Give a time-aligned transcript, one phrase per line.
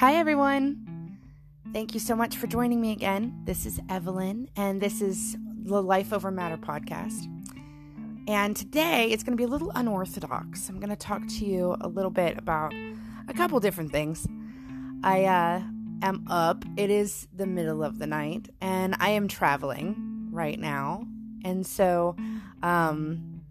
[0.00, 1.18] Hi, everyone.
[1.74, 3.38] Thank you so much for joining me again.
[3.44, 7.26] This is Evelyn, and this is the Life Over Matter podcast.
[8.26, 10.70] And today it's going to be a little unorthodox.
[10.70, 12.72] I'm going to talk to you a little bit about
[13.28, 14.26] a couple different things.
[15.04, 15.60] I uh,
[16.00, 16.64] am up.
[16.78, 21.04] It is the middle of the night, and I am traveling right now.
[21.44, 22.16] And so
[22.62, 23.42] um,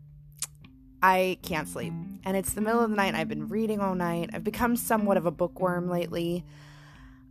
[1.04, 1.94] I can't sleep.
[2.26, 3.16] And it's the middle of the night.
[3.16, 4.30] I've been reading all night.
[4.34, 6.44] I've become somewhat of a bookworm lately.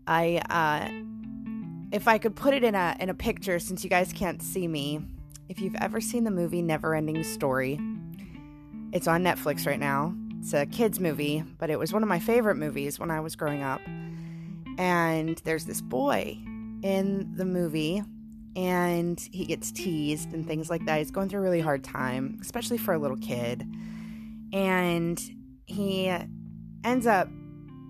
[0.07, 0.89] I, uh,
[1.93, 4.67] if I could put it in a in a picture, since you guys can't see
[4.67, 5.01] me,
[5.49, 7.79] if you've ever seen the movie Neverending Story,
[8.93, 10.15] it's on Netflix right now.
[10.41, 13.37] It's a kids movie, but it was one of my favorite movies when I was
[13.37, 13.81] growing up.
[14.79, 16.39] And there's this boy
[16.83, 18.03] in the movie
[18.55, 20.99] and he gets teased and things like that.
[20.99, 23.67] He's going through a really hard time, especially for a little kid.
[24.53, 25.21] And
[25.67, 26.13] he
[26.85, 27.29] ends up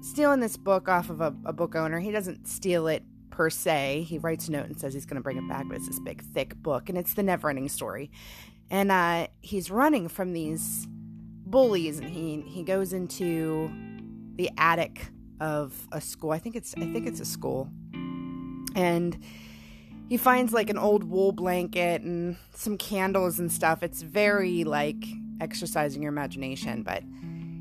[0.00, 2.00] stealing this book off of a, a book owner.
[2.00, 4.04] He doesn't steal it per se.
[4.08, 6.00] He writes a note and says he's going to bring it back, but it's this
[6.00, 8.10] big, thick book, and it's the never ending story.
[8.70, 10.86] And uh, he's running from these
[11.46, 13.70] bullies, and he, he goes into
[14.36, 15.08] the attic
[15.40, 16.32] of a school.
[16.32, 17.70] I think it's I think it's a school.
[18.74, 19.18] And
[20.08, 23.82] he finds like an old wool blanket and some candles and stuff.
[23.82, 25.04] It's very like
[25.40, 27.02] exercising your imagination, but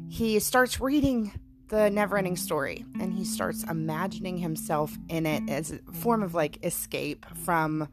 [0.09, 1.31] he starts reading
[1.69, 6.33] the never ending story and he starts imagining himself in it as a form of
[6.33, 7.89] like escape from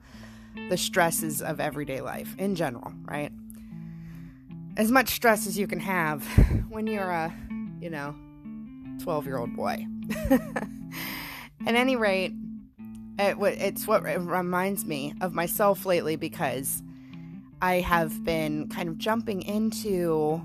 [0.69, 3.33] the stresses of everyday life in general, right?
[4.77, 6.25] As much stress as you can have
[6.69, 7.35] when you're a,
[7.81, 8.15] you know,
[9.03, 9.87] 12 year old boy.
[10.31, 12.33] At any rate,
[13.19, 16.83] it, it's what reminds me of myself lately because
[17.65, 20.43] I have been kind of jumping into,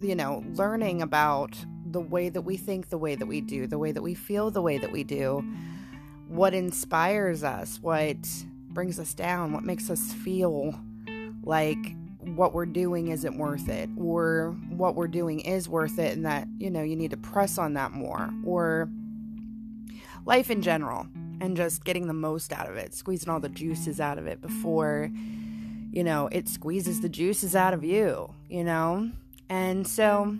[0.00, 1.56] you know, learning about
[1.88, 4.50] the way that we think, the way that we do, the way that we feel,
[4.50, 5.44] the way that we do,
[6.26, 8.16] what inspires us, what
[8.70, 10.74] brings us down, what makes us feel
[11.44, 11.78] like
[12.22, 16.48] what we're doing isn't worth it, or what we're doing is worth it, and that,
[16.58, 18.90] you know, you need to press on that more, or
[20.26, 21.06] life in general,
[21.40, 24.40] and just getting the most out of it, squeezing all the juices out of it
[24.40, 25.12] before,
[25.90, 29.10] you know, it squeezes the juices out of you, you know?
[29.48, 30.36] And so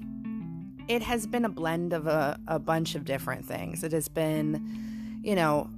[0.89, 3.85] it has been a blend of a, a bunch of different things.
[3.85, 5.71] It has been, you know,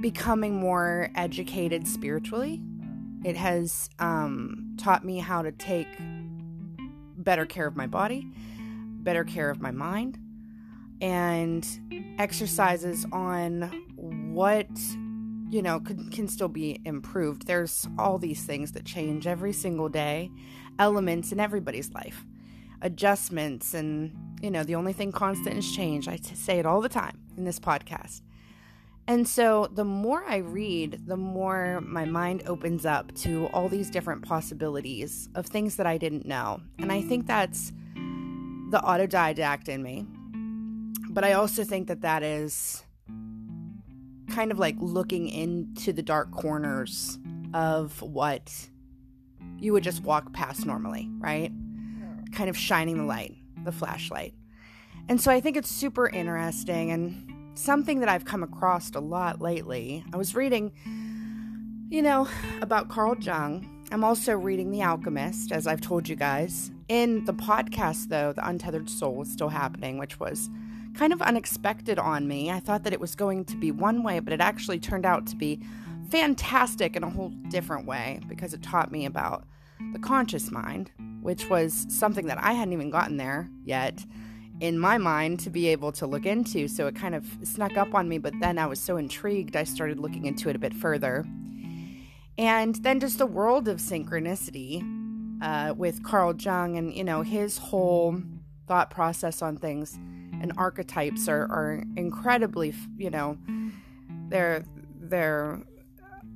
[0.00, 2.60] becoming more educated spiritually.
[3.24, 5.88] It has um, taught me how to take
[7.16, 8.26] better care of my body,
[8.58, 10.18] better care of my mind,
[11.00, 11.66] and
[12.18, 13.62] exercises on
[13.96, 14.68] what
[15.52, 17.46] you know can, can still be improved.
[17.46, 20.30] There's all these things that change every single day,
[20.78, 22.24] elements in everybody's life
[22.84, 24.12] adjustments and
[24.42, 26.08] you know the only thing constant is change.
[26.08, 28.22] I say it all the time in this podcast.
[29.08, 33.90] And so the more i read the more my mind opens up to all these
[33.90, 36.60] different possibilities of things that i didn't know.
[36.78, 37.72] And i think that's
[38.70, 40.06] the autodidact in me.
[41.10, 42.82] But i also think that that is
[44.32, 47.18] kind of like looking into the dark corners
[47.54, 48.68] of what
[49.58, 51.52] you would just walk past normally right
[52.32, 54.34] kind of shining the light, the flashlight.
[55.08, 59.40] And so I think it's super interesting and something that I've come across a lot
[59.40, 60.04] lately.
[60.12, 60.72] I was reading,
[61.90, 62.28] you know,
[62.60, 63.68] about Carl Jung.
[63.90, 66.70] I'm also reading The Alchemist, as I've told you guys.
[66.88, 70.48] In the podcast, though, The Untethered Soul is still happening, which was
[70.94, 72.50] kind of unexpected on me.
[72.50, 75.26] I thought that it was going to be one way, but it actually turned out
[75.28, 75.60] to be
[76.10, 79.44] fantastic in a whole different way because it taught me about
[79.92, 80.90] the conscious mind
[81.22, 84.04] which was something that I hadn't even gotten there yet
[84.60, 86.68] in my mind to be able to look into.
[86.68, 89.64] So it kind of snuck up on me, but then I was so intrigued, I
[89.64, 91.24] started looking into it a bit further.
[92.36, 94.82] And then just the world of synchronicity
[95.40, 98.20] uh, with Carl Jung and, you know, his whole
[98.66, 99.98] thought process on things
[100.42, 103.38] and archetypes are, are incredibly, you know,
[104.28, 104.64] they're,
[105.00, 105.62] they're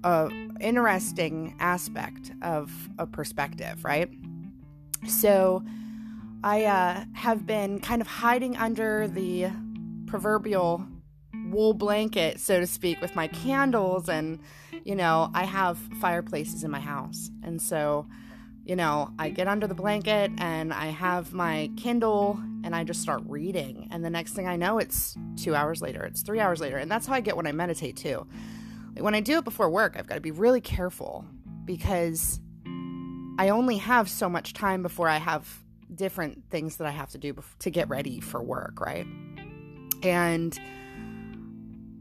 [0.05, 0.31] a
[0.61, 4.09] interesting aspect of a perspective, right?
[5.09, 5.63] So
[6.45, 9.49] I uh, have been kind of hiding under the
[10.07, 10.87] proverbial
[11.51, 14.09] wool blanket, so to speak, with my candles.
[14.09, 14.39] And,
[14.85, 17.31] you know, I have fireplaces in my house.
[17.43, 18.07] And so,
[18.67, 23.01] you know, I get under the blanket and I have my Kindle and I just
[23.01, 23.87] start reading.
[23.93, 26.77] And the next thing I know, it's two hours later, it's three hours later.
[26.77, 28.27] And that's how I get when I meditate too.
[28.97, 31.25] Like when I do it before work, I've got to be really careful
[31.65, 32.41] because
[33.39, 35.49] I only have so much time before I have
[35.95, 39.07] different things that I have to do to get ready for work, right?
[40.03, 40.59] And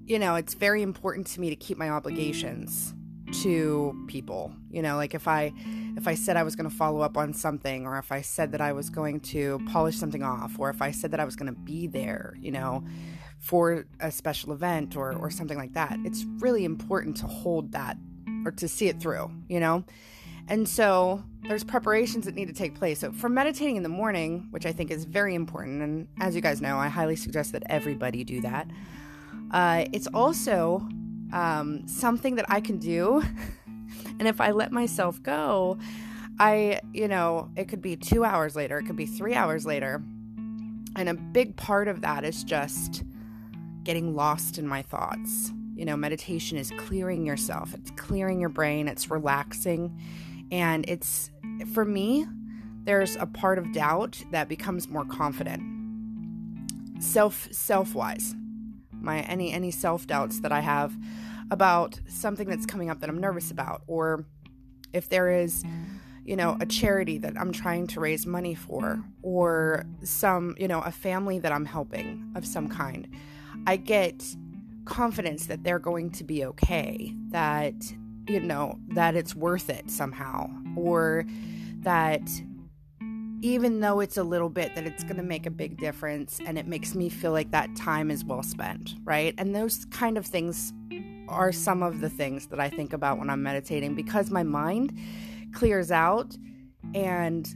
[0.08, 2.96] you know, it's very important to me to keep my obligations
[3.44, 4.52] to people.
[4.72, 5.54] You know, like if I
[5.98, 8.52] if I said I was going to follow up on something or if I said
[8.52, 11.36] that I was going to polish something off or if I said that I was
[11.36, 12.84] going to be there, you know,
[13.40, 15.98] for a special event or or something like that.
[16.04, 17.98] It's really important to hold that
[18.46, 19.84] or to see it through, you know?
[20.48, 23.00] And so there's preparations that need to take place.
[23.00, 26.42] So for meditating in the morning, which I think is very important, and as you
[26.42, 28.68] guys know, I highly suggest that everybody do that.
[29.52, 30.88] Uh, it's also
[31.34, 33.24] um, something that I can do.
[34.20, 35.78] and if I let myself go,
[36.40, 40.02] I, you know, it could be two hours later, it could be three hours later.
[40.96, 43.04] And a big part of that is just
[43.84, 45.52] getting lost in my thoughts.
[45.76, 50.00] You know, meditation is clearing yourself, it's clearing your brain, it's relaxing.
[50.52, 51.32] And it's,
[51.74, 52.26] for me,
[52.84, 55.62] there's a part of doubt that becomes more confident.
[57.02, 58.36] Self, self wise
[59.06, 60.98] my any any self-doubts that I have
[61.52, 64.26] about something that's coming up that I'm nervous about or
[64.94, 65.64] if there is
[66.24, 70.82] you know a charity that I'm trying to raise money for or some you know
[70.82, 73.08] a family that I'm helping of some kind
[73.68, 74.24] I get
[74.86, 77.76] confidence that they're going to be okay that
[78.28, 81.26] you know that it's worth it somehow or
[81.82, 82.28] that
[83.42, 86.58] even though it's a little bit, that it's going to make a big difference and
[86.58, 89.36] it makes me feel like that time is well spent, right?
[89.38, 90.74] And those kind of things
[91.28, 94.98] are some of the things that I think about when I'm meditating because my mind
[95.54, 96.36] clears out
[96.94, 97.48] and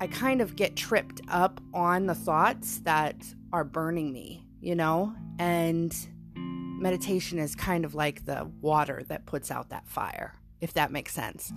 [0.00, 3.16] I kind of get tripped up on the thoughts that
[3.52, 5.14] are burning me, you know?
[5.38, 5.94] And
[6.34, 11.12] meditation is kind of like the water that puts out that fire, if that makes
[11.12, 11.52] sense.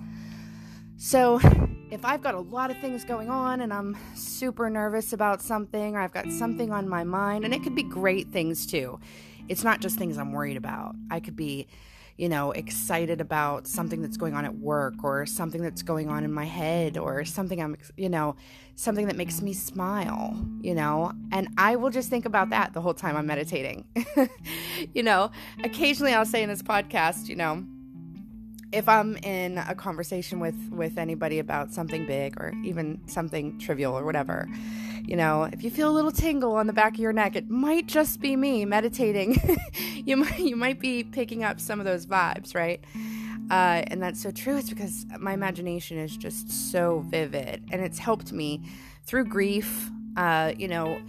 [0.97, 1.39] So,
[1.91, 5.95] if I've got a lot of things going on and I'm super nervous about something,
[5.95, 8.99] or I've got something on my mind, and it could be great things too.
[9.51, 10.95] It's not just things I'm worried about.
[11.09, 11.67] I could be,
[12.15, 16.23] you know, excited about something that's going on at work, or something that's going on
[16.23, 18.37] in my head, or something I'm, you know,
[18.75, 22.79] something that makes me smile, you know, and I will just think about that the
[22.79, 23.85] whole time I'm meditating.
[24.93, 25.31] you know,
[25.65, 27.65] occasionally I'll say in this podcast, you know,
[28.71, 33.97] if I'm in a conversation with with anybody about something big or even something trivial
[33.97, 34.47] or whatever,
[35.03, 37.49] you know, if you feel a little tingle on the back of your neck, it
[37.49, 39.35] might just be me meditating.
[40.05, 42.83] you might you might be picking up some of those vibes, right?
[43.49, 44.57] Uh, and that's so true.
[44.57, 48.61] It's because my imagination is just so vivid, and it's helped me
[49.05, 49.89] through grief.
[50.15, 51.01] Uh, you know,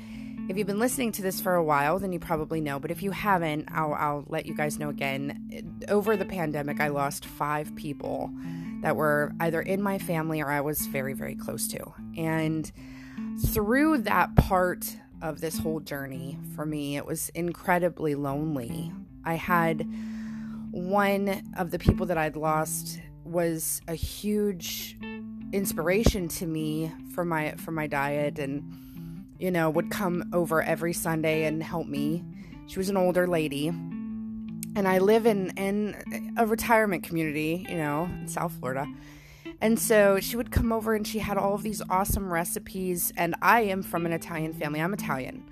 [0.48, 2.78] if you've been listening to this for a while, then you probably know.
[2.78, 5.78] But if you haven't, I'll, I'll let you guys know again.
[5.88, 8.30] Over the pandemic, I lost five people
[8.82, 11.92] that were either in my family or I was very, very close to.
[12.16, 12.70] And
[13.46, 18.92] through that part of this whole journey, for me, it was incredibly lonely.
[19.24, 19.88] I had
[20.72, 24.98] one of the people that I'd lost was a huge
[25.52, 28.62] inspiration to me for my for my diet and
[29.42, 32.22] you know, would come over every Sunday and help me.
[32.68, 33.66] She was an older lady.
[33.66, 38.86] And I live in, in a retirement community, you know, in South Florida.
[39.60, 43.12] And so she would come over and she had all of these awesome recipes.
[43.16, 45.42] And I am from an Italian family, I'm Italian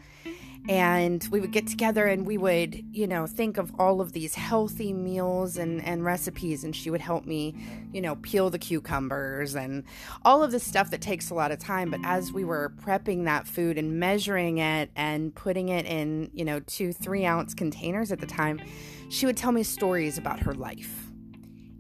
[0.69, 4.35] and we would get together and we would you know think of all of these
[4.35, 7.55] healthy meals and and recipes and she would help me
[7.93, 9.83] you know peel the cucumbers and
[10.25, 11.91] all of this stuff that takes a lot of time.
[11.91, 16.45] But as we were prepping that food and measuring it and putting it in you
[16.45, 18.61] know two three ounce containers at the time
[19.09, 21.11] she would tell me stories about her life.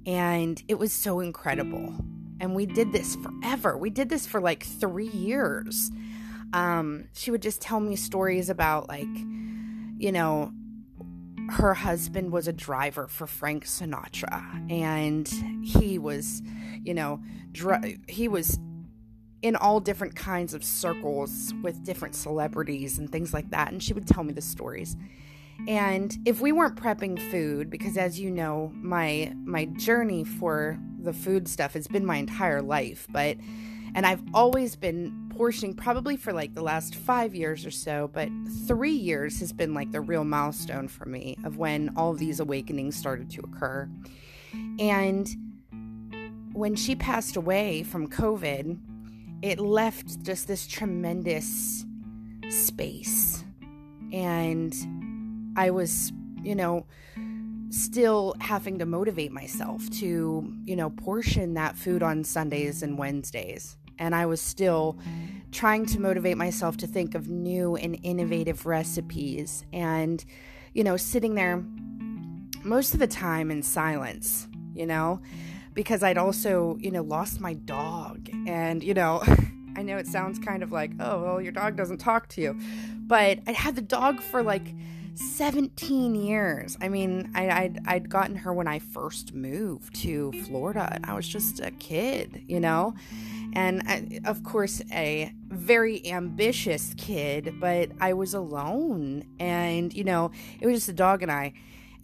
[0.04, 1.94] And it was so incredible.
[2.40, 3.76] And we did this forever.
[3.76, 5.90] We did this for like three years
[6.52, 9.06] um, she would just tell me stories about like,
[9.98, 10.52] you know,
[11.50, 15.28] her husband was a driver for Frank Sinatra, and
[15.64, 16.42] he was,
[16.84, 17.20] you know,
[17.52, 18.58] dr- he was
[19.42, 23.72] in all different kinds of circles with different celebrities and things like that.
[23.72, 24.96] And she would tell me the stories.
[25.66, 31.12] And if we weren't prepping food, because as you know, my my journey for the
[31.12, 33.36] food stuff has been my entire life, but
[33.94, 38.28] and I've always been portioning probably for like the last five years or so, but
[38.66, 42.40] three years has been like the real milestone for me of when all of these
[42.40, 43.88] awakenings started to occur.
[44.78, 45.26] And
[46.52, 48.78] when she passed away from COVID,
[49.40, 51.86] it left just this tremendous
[52.50, 53.42] space.
[54.12, 54.74] And
[55.56, 56.84] I was, you know,
[57.70, 63.78] still having to motivate myself to, you know, portion that food on Sundays and Wednesdays
[64.00, 64.98] and I was still
[65.52, 70.24] trying to motivate myself to think of new and innovative recipes and
[70.74, 71.64] you know sitting there
[72.64, 75.20] most of the time in silence, you know,
[75.74, 78.28] because I'd also, you know, lost my dog.
[78.46, 79.22] And, you know,
[79.76, 82.58] I know it sounds kind of like, oh, well, your dog doesn't talk to you.
[83.06, 84.74] But I'd had the dog for like
[85.14, 86.76] 17 years.
[86.80, 90.98] I mean, I, would I'd gotten her when I first moved to Florida.
[91.04, 92.94] I was just a kid, you know?
[93.54, 99.24] And I, of course, a very ambitious kid, but I was alone.
[99.38, 100.30] And, you know,
[100.60, 101.52] it was just a dog and I.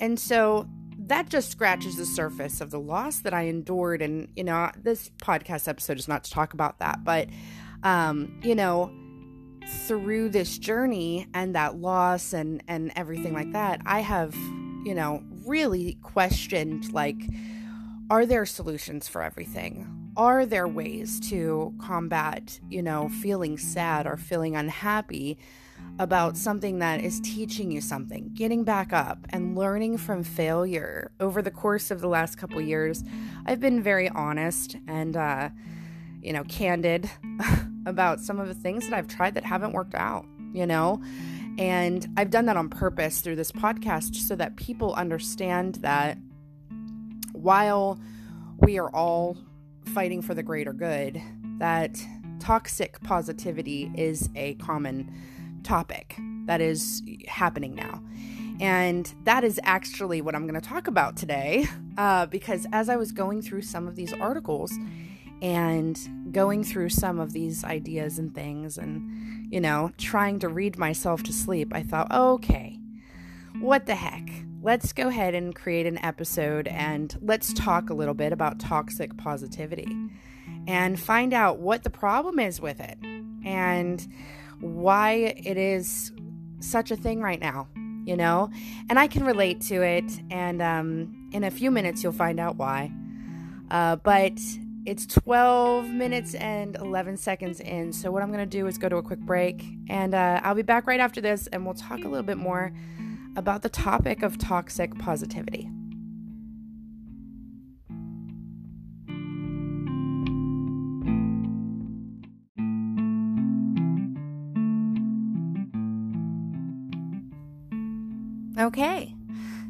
[0.00, 4.02] And so that just scratches the surface of the loss that I endured.
[4.02, 7.28] And, you know, this podcast episode is not to talk about that, but,
[7.82, 8.90] um, you know,
[9.66, 14.32] through this journey and that loss and and everything like that i have
[14.84, 17.16] you know really questioned like
[18.10, 24.16] are there solutions for everything are there ways to combat you know feeling sad or
[24.16, 25.38] feeling unhappy
[25.98, 31.42] about something that is teaching you something getting back up and learning from failure over
[31.42, 33.04] the course of the last couple years
[33.46, 35.48] i've been very honest and uh
[36.22, 37.10] you know candid
[37.86, 41.00] about some of the things that I've tried that haven't worked out, you know?
[41.56, 46.18] And I've done that on purpose through this podcast so that people understand that
[47.32, 47.98] while
[48.58, 49.38] we are all
[49.88, 51.20] fighting for the greater good,
[51.58, 51.98] that
[52.38, 55.12] toxic positivity is a common
[55.62, 56.16] topic
[56.46, 58.02] that is happening now.
[58.60, 61.66] And that is actually what I'm going to talk about today,
[61.98, 64.72] uh, because as I was going through some of these articles,
[65.42, 65.98] and
[66.32, 71.22] going through some of these ideas and things and, you know, trying to read myself
[71.24, 72.78] to sleep, I thought, okay,
[73.60, 74.28] what the heck?
[74.66, 79.16] Let's go ahead and create an episode and let's talk a little bit about toxic
[79.16, 79.86] positivity
[80.66, 82.98] and find out what the problem is with it
[83.44, 84.04] and
[84.58, 86.10] why it is
[86.58, 87.68] such a thing right now,
[88.04, 88.50] you know?
[88.90, 92.56] And I can relate to it, and um, in a few minutes, you'll find out
[92.56, 92.90] why.
[93.70, 94.32] Uh, but
[94.84, 97.92] it's 12 minutes and 11 seconds in.
[97.92, 100.56] So, what I'm going to do is go to a quick break, and uh, I'll
[100.56, 102.72] be back right after this, and we'll talk a little bit more
[103.36, 105.70] about the topic of toxic positivity.
[118.58, 119.14] Okay.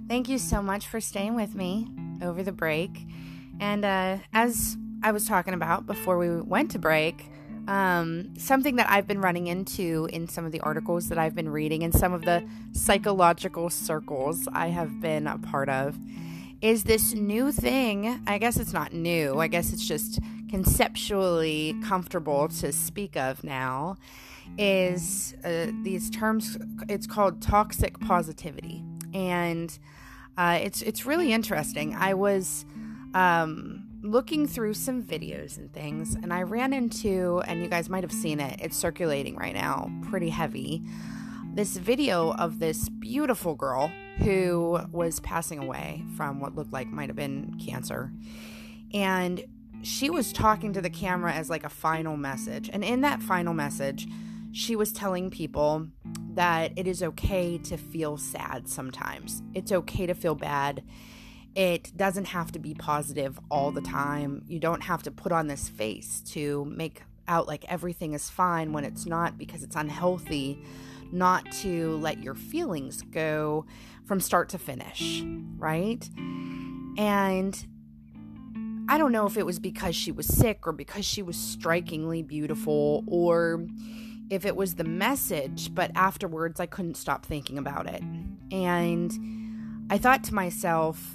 [0.08, 1.88] Thank you so much for staying with me
[2.22, 3.06] over the break.
[3.58, 7.28] And uh, as I was talking about before we went to break,
[7.66, 11.48] um, something that I've been running into in some of the articles that I've been
[11.48, 15.96] reading and some of the psychological circles I have been a part of
[16.62, 18.22] is this new thing.
[18.26, 23.96] I guess it's not new, I guess it's just conceptually comfortable to speak of now.
[24.58, 26.56] Is uh, these terms?
[26.88, 29.76] It's called toxic positivity, and
[30.38, 31.96] uh, it's it's really interesting.
[31.96, 32.64] I was
[33.12, 38.04] um, looking through some videos and things, and I ran into, and you guys might
[38.04, 40.82] have seen it, it's circulating right now, pretty heavy.
[41.54, 47.08] This video of this beautiful girl who was passing away from what looked like might
[47.08, 48.12] have been cancer.
[48.94, 49.44] And
[49.82, 52.70] she was talking to the camera as like a final message.
[52.72, 54.06] And in that final message,
[54.52, 55.88] she was telling people
[56.34, 59.42] that it is okay to feel sad sometimes.
[59.54, 60.82] It's okay to feel bad
[61.56, 64.44] it doesn't have to be positive all the time.
[64.46, 68.74] You don't have to put on this face to make out like everything is fine
[68.74, 70.62] when it's not because it's unhealthy
[71.10, 73.64] not to let your feelings go
[74.04, 75.22] from start to finish,
[75.56, 76.08] right?
[76.98, 77.66] And
[78.88, 82.22] I don't know if it was because she was sick or because she was strikingly
[82.22, 83.66] beautiful or
[84.28, 88.02] if it was the message, but afterwards I couldn't stop thinking about it.
[88.52, 91.14] And I thought to myself,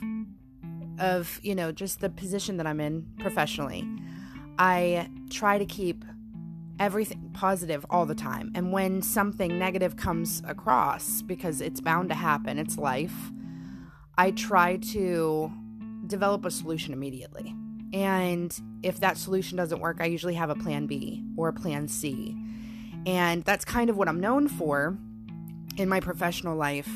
[0.99, 3.87] of, you know, just the position that I'm in professionally.
[4.57, 6.05] I try to keep
[6.79, 8.51] everything positive all the time.
[8.55, 13.13] And when something negative comes across, because it's bound to happen, it's life,
[14.17, 15.51] I try to
[16.07, 17.55] develop a solution immediately.
[17.93, 21.87] And if that solution doesn't work, I usually have a plan B or a plan
[21.87, 22.35] C.
[23.05, 24.97] And that's kind of what I'm known for
[25.77, 26.89] in my professional life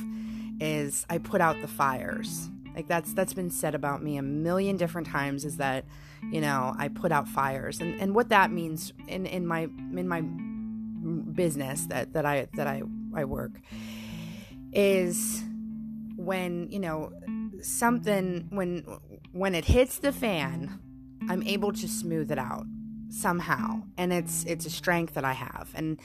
[0.60, 2.50] is I put out the fires.
[2.76, 5.86] Like that's that's been said about me a million different times is that,
[6.32, 7.80] you know, I put out fires.
[7.80, 12.68] And and what that means in in my in my business that that I that
[12.68, 13.62] I I work
[14.74, 15.42] is
[16.18, 17.14] when, you know,
[17.62, 18.86] something when
[19.32, 20.80] when it hits the fan,
[21.30, 22.66] I'm able to smooth it out
[23.10, 23.84] somehow.
[23.98, 25.70] And it's it's a strength that I have.
[25.76, 25.98] And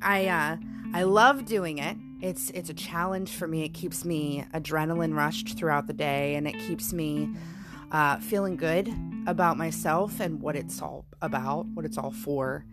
[0.00, 0.56] I uh
[0.94, 3.64] I love doing it it's it's a challenge for me.
[3.64, 7.28] It keeps me adrenaline rushed throughout the day, and it keeps me
[7.90, 8.90] uh, feeling good
[9.26, 12.64] about myself and what it's all about, what it's all for.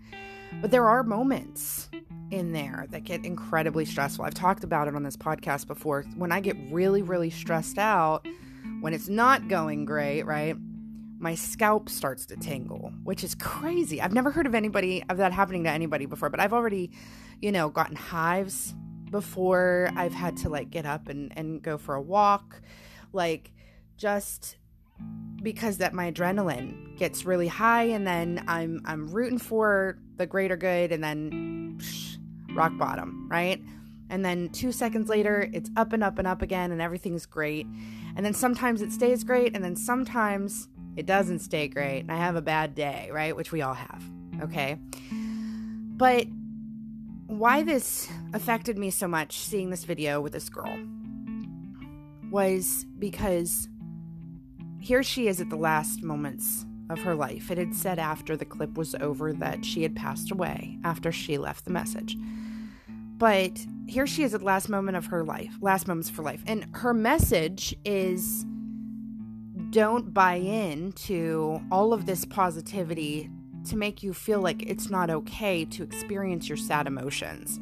[0.61, 1.89] But there are moments
[2.31, 4.23] in there that get incredibly stressful.
[4.23, 6.03] I've talked about it on this podcast before.
[6.15, 8.27] When I get really, really stressed out,
[8.81, 10.55] when it's not going great, right?
[11.17, 13.99] My scalp starts to tingle, which is crazy.
[13.99, 16.91] I've never heard of anybody of that happening to anybody before, but I've already,
[17.41, 18.73] you know, gotten hives
[19.11, 22.61] before I've had to like get up and, and go for a walk.
[23.13, 23.51] Like
[23.97, 24.57] just
[25.41, 30.57] because that my adrenaline gets really high and then I'm I'm rooting for the greater
[30.57, 32.17] good and then psh,
[32.53, 33.61] rock bottom, right?
[34.09, 37.67] And then 2 seconds later it's up and up and up again and everything's great.
[38.15, 42.17] And then sometimes it stays great and then sometimes it doesn't stay great and I
[42.17, 43.35] have a bad day, right?
[43.35, 44.03] Which we all have.
[44.41, 44.77] Okay?
[45.95, 46.27] But
[47.29, 50.79] why this affected me so much seeing this video with this girl
[52.31, 53.69] was because
[54.79, 57.51] here she is at the last moments of her life.
[57.51, 61.37] It had said after the clip was over that she had passed away after she
[61.37, 62.17] left the message.
[62.87, 66.41] But here she is at the last moment of her life, last moments for life.
[66.47, 68.43] And her message is
[69.69, 73.29] don't buy in to all of this positivity
[73.69, 77.59] to make you feel like it's not okay to experience your sad emotions.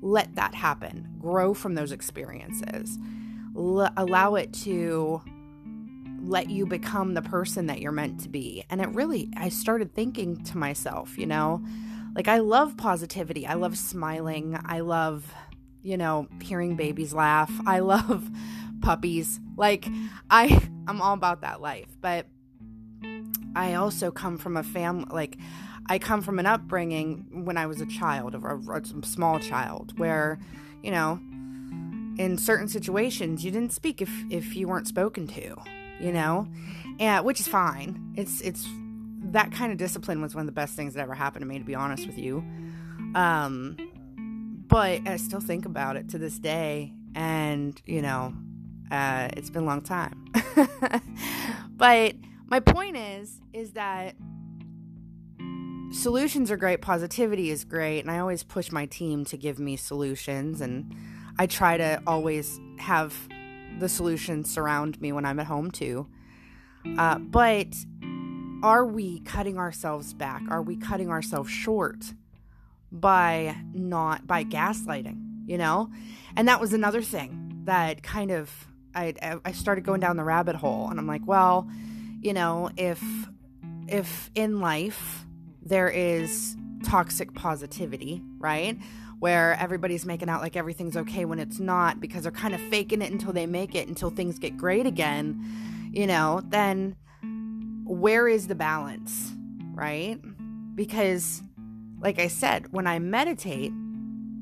[0.00, 1.08] Let that happen.
[1.18, 2.98] Grow from those experiences.
[3.56, 5.22] L- allow it to
[6.22, 8.64] let you become the person that you're meant to be.
[8.70, 11.64] And it really, I started thinking to myself, you know,
[12.14, 13.46] like I love positivity.
[13.46, 14.58] I love smiling.
[14.64, 15.32] I love,
[15.82, 17.52] you know, hearing babies laugh.
[17.66, 18.28] I love
[18.80, 19.40] puppies.
[19.56, 19.86] Like
[20.30, 21.88] I I'm all about that life.
[22.00, 22.26] But
[23.56, 25.38] I also come from a family like
[25.86, 29.98] I come from an upbringing when I was a child, or a, a small child,
[29.98, 30.38] where,
[30.82, 31.20] you know,
[32.16, 35.56] in certain situations you didn't speak if if you weren't spoken to,
[36.00, 36.48] you know,
[36.98, 38.14] and which is fine.
[38.16, 38.66] It's it's
[39.32, 41.58] that kind of discipline was one of the best things that ever happened to me,
[41.58, 42.44] to be honest with you.
[43.14, 43.76] Um,
[44.68, 48.34] but I still think about it to this day, and you know,
[48.90, 50.32] uh, it's been a long time.
[51.76, 52.14] but
[52.54, 54.14] my point is is that
[55.90, 59.74] solutions are great positivity is great and i always push my team to give me
[59.74, 60.94] solutions and
[61.36, 63.12] i try to always have
[63.80, 66.06] the solutions surround me when i'm at home too.
[66.96, 67.74] Uh, but
[68.62, 70.42] are we cutting ourselves back?
[70.48, 72.04] Are we cutting ourselves short
[72.92, 75.90] by not by gaslighting you know?
[76.36, 78.48] And that was another thing that kind of
[78.94, 79.12] i
[79.44, 81.68] i started going down the rabbit hole and i'm like well
[82.24, 83.00] you know, if
[83.86, 85.26] if in life
[85.62, 88.78] there is toxic positivity, right?
[89.18, 93.02] Where everybody's making out like everything's okay when it's not because they're kind of faking
[93.02, 96.96] it until they make it until things get great again, you know, then
[97.84, 99.32] where is the balance,
[99.74, 100.18] right?
[100.74, 101.42] Because
[102.00, 103.72] like I said, when I meditate,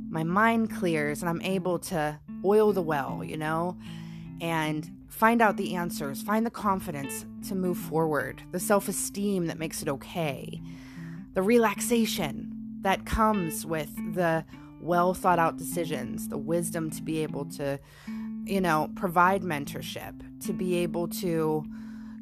[0.09, 3.77] my mind clears and I'm able to oil the well, you know?
[4.41, 9.59] And find out the answers, find the confidence to move forward, the self esteem that
[9.59, 10.61] makes it okay,
[11.35, 14.45] the relaxation that comes with the
[14.81, 17.79] well thought out decisions, the wisdom to be able to,
[18.45, 21.63] you know, provide mentorship, to be able to,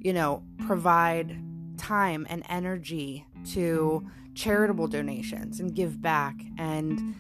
[0.00, 1.40] you know, provide
[1.78, 7.14] time and energy to charitable donations and give back and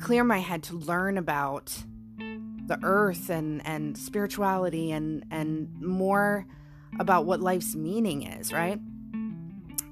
[0.00, 1.76] clear my head to learn about
[2.72, 6.46] the earth and and spirituality and and more
[6.98, 8.80] about what life's meaning is, right?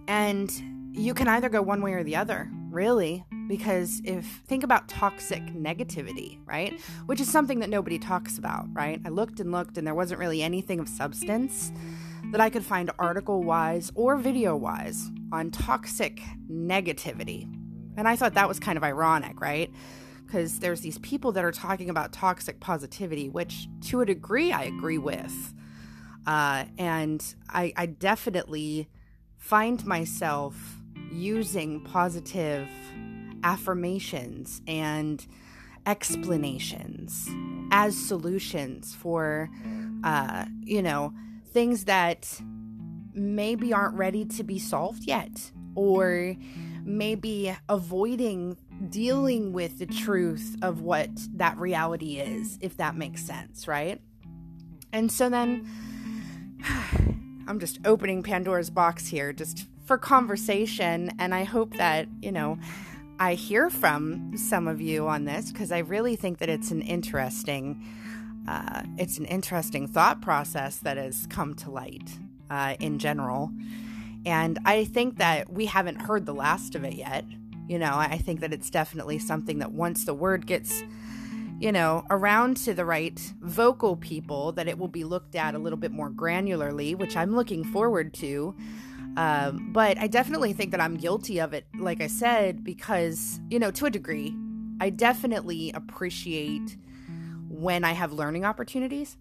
[0.08, 0.50] And
[0.92, 5.42] you can either go one way or the other, really, because if think about toxic
[5.54, 6.78] negativity, right?
[7.06, 9.00] Which is something that nobody talks about, right?
[9.04, 11.72] I looked and looked and there wasn't really anything of substance
[12.32, 17.48] that I could find article wise or video wise on toxic negativity.
[17.96, 19.70] And I thought that was kind of ironic, right?
[20.30, 24.62] Because there's these people that are talking about toxic positivity, which to a degree I
[24.62, 25.54] agree with.
[26.24, 28.88] Uh, and I, I definitely
[29.38, 30.54] find myself
[31.10, 32.68] using positive
[33.42, 35.26] affirmations and
[35.84, 37.28] explanations
[37.72, 39.50] as solutions for,
[40.04, 41.12] uh, you know,
[41.52, 42.40] things that
[43.14, 46.36] maybe aren't ready to be solved yet, or
[46.84, 48.56] maybe avoiding
[48.88, 54.00] dealing with the truth of what that reality is, if that makes sense, right?
[54.92, 55.68] And so then
[57.46, 61.12] I'm just opening Pandora's box here just for conversation.
[61.18, 62.58] And I hope that, you know,
[63.18, 66.80] I hear from some of you on this because I really think that it's an
[66.80, 67.84] interesting,
[68.48, 72.18] uh, it's an interesting thought process that has come to light
[72.50, 73.50] uh, in general,
[74.26, 77.24] and I think that we haven't heard the last of it yet.
[77.70, 80.82] You know, I think that it's definitely something that once the word gets
[81.60, 85.58] you know, around to the right vocal people, that it will be looked at a
[85.58, 88.56] little bit more granularly, which I'm looking forward to.
[89.16, 93.58] Um, but I definitely think that I'm guilty of it, like I said, because, you
[93.58, 94.34] know, to a degree,
[94.80, 96.78] I definitely appreciate
[97.48, 99.18] when I have learning opportunities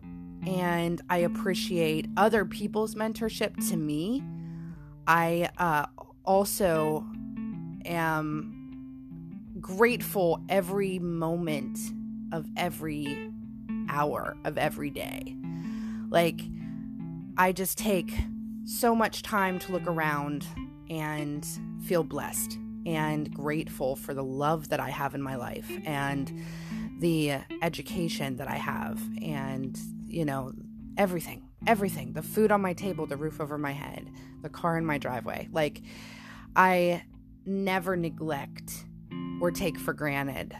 [0.48, 4.24] and I appreciate other people's mentorship to me.
[5.06, 5.88] I uh,
[6.24, 7.06] also
[7.86, 8.56] am
[9.60, 11.80] grateful every moment
[12.32, 13.32] of every
[13.90, 15.36] hour of every day.
[16.10, 16.42] Like,
[17.38, 18.12] I just take
[18.66, 20.46] so much time to look around
[20.90, 21.48] and
[21.84, 26.32] feel blessed and grateful for the love that I have in my life and
[27.00, 30.54] the education that I have and, you know,
[30.98, 34.10] everything, everything the food on my table, the roof over my head,
[34.42, 35.48] the car in my driveway.
[35.52, 35.82] Like,
[36.56, 37.04] I
[37.50, 38.86] never neglect
[39.42, 40.56] or take for granted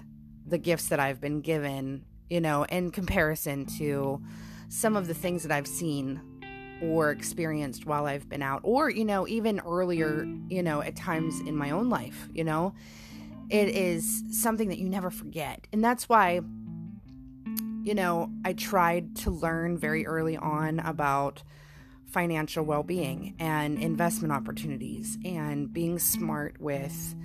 [0.46, 4.22] the gifts that I've been given, you know, in comparison to
[4.68, 6.22] some of the things that I've seen
[6.82, 11.40] or experienced while I've been out, or, you know, even earlier, you know, at times
[11.42, 12.74] in my own life, you know,
[13.50, 15.68] it is something that you never forget.
[15.74, 16.42] And that's why,
[17.84, 21.44] you know, I tried to learn very early on about
[22.10, 27.16] financial well being and investment opportunities and being smart with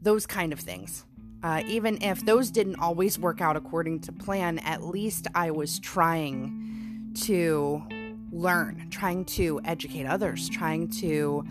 [0.00, 1.04] those kind of things.
[1.42, 5.78] Uh, even if those didn't always work out according to plan, at least I was
[5.78, 7.82] trying to
[8.32, 11.44] learn, trying to educate others, trying to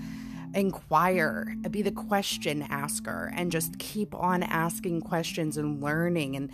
[0.53, 6.51] inquire, be the question asker, and just keep on asking questions and learning and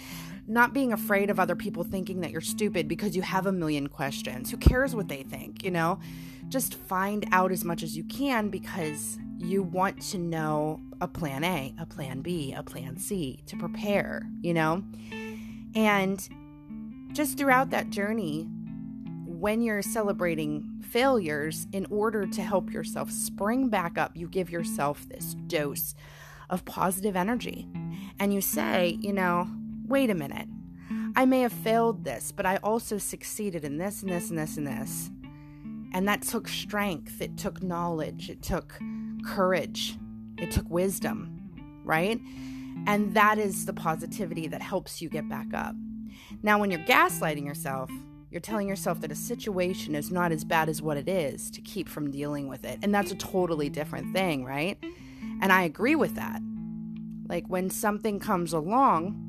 [0.47, 3.87] not being afraid of other people thinking that you're stupid because you have a million
[3.87, 4.51] questions.
[4.51, 5.99] Who cares what they think, you know?
[6.49, 11.43] Just find out as much as you can because you want to know a plan
[11.43, 14.83] A, a plan B, a plan C to prepare, you know?
[15.75, 16.27] And
[17.13, 18.47] just throughout that journey,
[19.25, 25.09] when you're celebrating failures, in order to help yourself spring back up, you give yourself
[25.09, 25.95] this dose
[26.51, 27.67] of positive energy.
[28.19, 29.49] And you say, you know,
[29.87, 30.47] wait a minute.
[31.15, 34.55] I may have failed this, but I also succeeded in this and this and this
[34.57, 35.09] and this.
[35.93, 38.79] And that took strength, it took knowledge, it took
[39.25, 39.97] courage,
[40.37, 42.19] it took wisdom, right?
[42.85, 45.75] And that is the positivity that helps you get back up.
[46.43, 47.89] Now, when you're gaslighting yourself,
[48.33, 51.61] you're telling yourself that a situation is not as bad as what it is to
[51.61, 52.79] keep from dealing with it.
[52.81, 54.75] And that's a totally different thing, right?
[55.39, 56.41] And I agree with that.
[57.29, 59.19] Like when something comes along,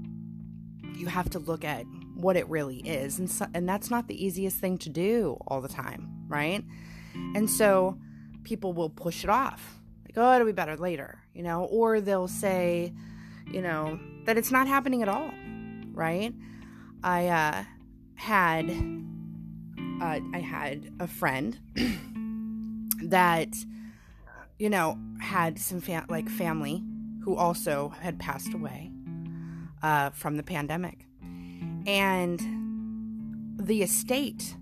[0.96, 3.18] you have to look at what it really is.
[3.18, 6.64] And, so, and that's not the easiest thing to do all the time, right?
[7.34, 7.98] And so
[8.42, 12.26] people will push it off like, oh, it'll be better later, you know, or they'll
[12.26, 12.94] say,
[13.52, 15.30] you know, that it's not happening at all,
[15.92, 16.32] right?
[17.02, 17.64] I uh,
[18.14, 18.70] had
[20.00, 21.58] uh, I had a friend
[23.02, 23.54] that
[24.58, 26.82] you know had some fam- like family
[27.22, 28.90] who also had passed away
[29.82, 31.06] uh, from the pandemic,
[31.86, 32.40] and
[33.58, 34.56] the estate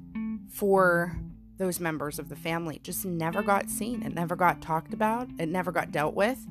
[0.48, 1.16] for
[1.58, 4.02] those members of the family just never got seen.
[4.02, 5.28] It never got talked about.
[5.38, 6.44] It never got dealt with.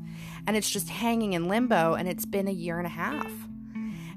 [0.47, 1.95] And it's just hanging in limbo.
[1.95, 3.31] And it's been a year and a half.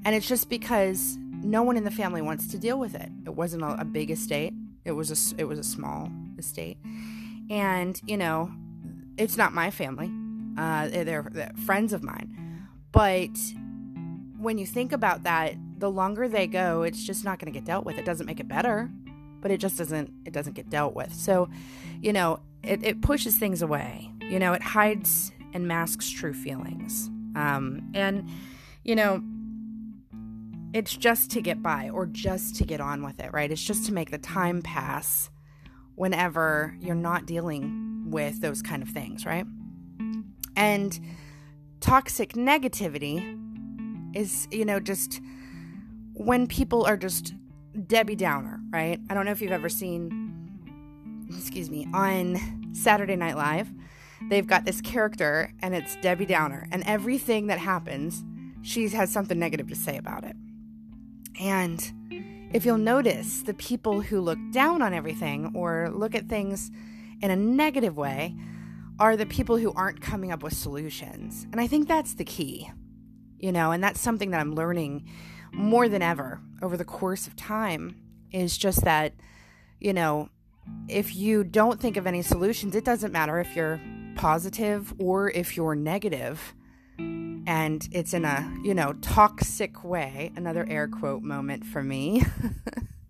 [0.04, 3.11] And it's just because no one in the family wants to deal with it.
[3.26, 4.52] It wasn't a, a big estate.
[4.85, 6.78] It was a it was a small estate,
[7.50, 8.52] and you know,
[9.16, 10.11] it's not my family.
[10.57, 13.37] Uh, they're, they're friends of mine, but
[14.38, 17.64] when you think about that, the longer they go, it's just not going to get
[17.66, 17.98] dealt with.
[17.98, 18.90] It doesn't make it better
[19.44, 21.12] but it just doesn't it doesn't get dealt with.
[21.14, 21.50] So,
[22.00, 24.11] you know, it, it pushes things away.
[24.22, 27.11] You know, it hides and masks true feelings.
[27.37, 28.26] Um, and
[28.85, 29.22] you know,
[30.74, 33.50] it's just to get by or just to get on with it, right?
[33.50, 35.30] It's just to make the time pass
[35.94, 39.46] whenever you're not dealing with those kind of things, right?
[40.56, 40.98] And
[41.78, 43.40] toxic negativity
[44.16, 45.20] is, you know, just
[46.12, 47.34] when people are just
[47.87, 48.98] Debbie Downer, right?
[49.08, 53.72] I don't know if you've ever seen, excuse me, on Saturday Night Live,
[54.28, 58.24] they've got this character and it's Debbie Downer, and everything that happens,
[58.62, 60.34] she has something negative to say about it.
[61.40, 66.70] And if you'll notice, the people who look down on everything or look at things
[67.22, 68.34] in a negative way
[69.00, 71.46] are the people who aren't coming up with solutions.
[71.50, 72.70] And I think that's the key.
[73.44, 75.06] you know, and that's something that I'm learning
[75.52, 77.94] more than ever over the course of time
[78.32, 79.12] is just that,
[79.80, 80.30] you know,
[80.88, 83.78] if you don't think of any solutions, it doesn't matter if you're
[84.16, 86.54] positive or if you're negative
[87.46, 92.24] and it's in a, you know, toxic way, another air quote moment for me.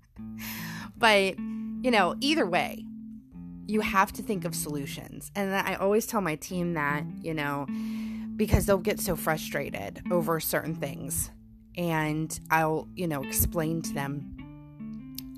[0.96, 2.84] but, you know, either way,
[3.66, 5.30] you have to think of solutions.
[5.34, 7.66] And I always tell my team that, you know,
[8.36, 11.30] because they'll get so frustrated over certain things.
[11.76, 14.34] And I'll, you know, explain to them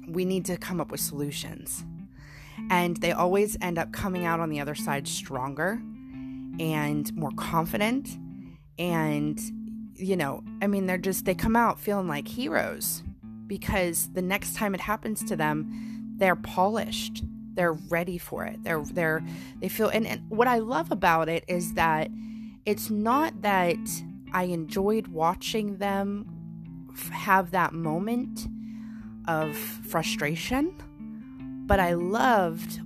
[0.09, 1.85] we need to come up with solutions.
[2.71, 5.81] And they always end up coming out on the other side stronger
[6.59, 8.19] and more confident.
[8.79, 9.41] And,
[9.95, 13.03] you know, I mean, they're just, they come out feeling like heroes
[13.47, 17.25] because the next time it happens to them, they're polished.
[17.55, 18.62] They're ready for it.
[18.62, 19.25] They're, they're,
[19.61, 22.11] they feel, and, and what I love about it is that
[22.67, 23.79] it's not that
[24.33, 26.27] I enjoyed watching them
[27.11, 28.47] have that moment
[29.29, 30.75] of frustration,
[31.67, 32.81] but I loved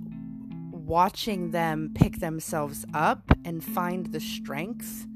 [0.71, 5.07] watching them pick themselves up and find the strength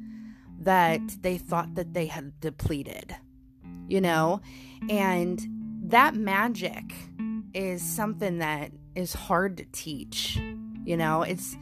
[0.66, 3.16] that they thought that they had depleted.
[3.88, 4.42] You know,
[4.90, 5.40] and
[5.84, 6.94] that magic
[7.54, 10.40] is something that is hard to teach.
[10.84, 11.56] You know, it's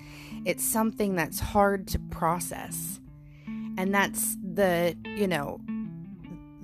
[0.46, 3.00] it's something that's hard to process.
[3.78, 5.60] And that's the, you know,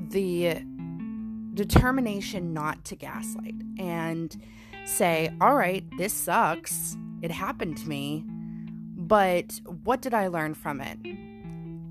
[0.09, 0.61] the
[1.53, 4.35] determination not to gaslight and
[4.85, 6.95] say, all right, this sucks.
[7.21, 8.23] It happened to me.
[8.95, 10.99] But what did I learn from it?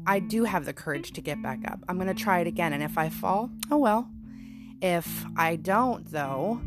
[0.09, 1.81] I do have the courage to get back up.
[1.87, 2.73] I'm going to try it again.
[2.73, 4.09] And if I fall, oh well.
[4.81, 6.63] If I don't, though,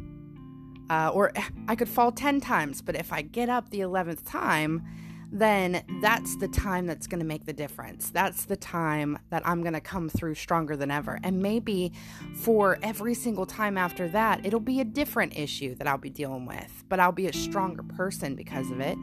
[0.91, 1.33] uh, or
[1.67, 4.83] I could fall 10 times, but if I get up the 11th time,
[5.31, 8.11] then that's the time that's going to make the difference.
[8.11, 11.19] That's the time that I'm going to come through stronger than ever.
[11.23, 11.93] And maybe
[12.35, 16.45] for every single time after that, it'll be a different issue that I'll be dealing
[16.45, 18.99] with, but I'll be a stronger person because of it.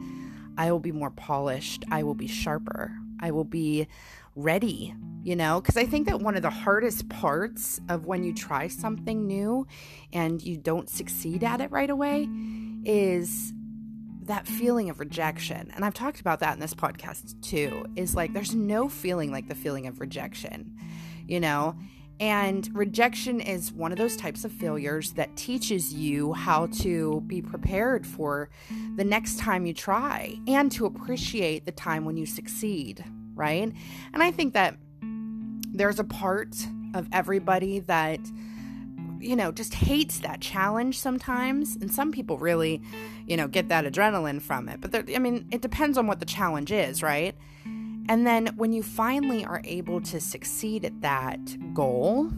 [0.57, 1.83] I will be more polished.
[1.91, 2.93] I will be sharper.
[3.21, 3.87] I will be
[4.35, 5.59] ready, you know?
[5.61, 9.67] Because I think that one of the hardest parts of when you try something new
[10.13, 12.29] and you don't succeed at it right away
[12.85, 13.53] is
[14.23, 15.71] that feeling of rejection.
[15.75, 19.47] And I've talked about that in this podcast too, is like there's no feeling like
[19.47, 20.75] the feeling of rejection,
[21.27, 21.75] you know?
[22.19, 27.41] And rejection is one of those types of failures that teaches you how to be
[27.41, 28.49] prepared for
[28.97, 33.05] the next time you try and to appreciate the time when you succeed,
[33.35, 33.71] right?
[34.13, 36.55] And I think that there's a part
[36.93, 38.19] of everybody that
[39.19, 41.75] you know, just hates that challenge sometimes.
[41.75, 42.81] And some people really,
[43.27, 44.81] you know, get that adrenaline from it.
[44.81, 47.35] But I mean, it depends on what the challenge is, right?
[48.09, 51.39] And then when you finally are able to succeed at that
[51.75, 52.31] goal,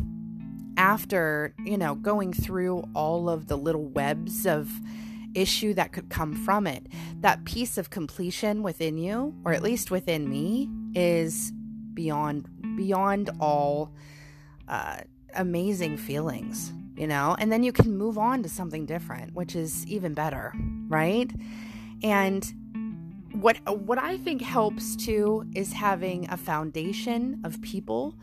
[0.75, 4.69] after, you know, going through all of the little webs of
[5.33, 6.87] issue that could come from it,
[7.21, 11.53] that piece of completion within you, or at least within me, is
[11.93, 13.93] beyond beyond all
[14.67, 14.97] uh,
[15.35, 17.35] amazing feelings, you know?
[17.39, 20.53] And then you can move on to something different, which is even better,
[20.89, 21.31] right?
[22.03, 22.51] And
[23.33, 28.15] what what I think helps too is having a foundation of people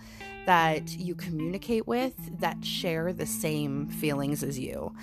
[0.47, 4.95] that you communicate with that share the same feelings as you.